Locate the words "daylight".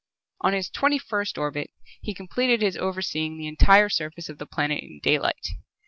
4.99-5.49